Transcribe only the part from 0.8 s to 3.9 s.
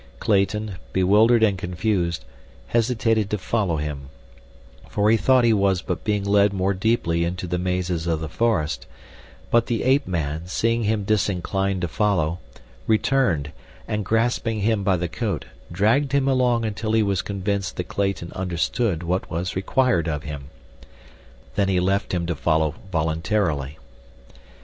bewildered and confused, hesitated to follow